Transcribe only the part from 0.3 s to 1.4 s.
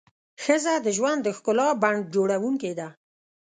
ښځه د ژوند د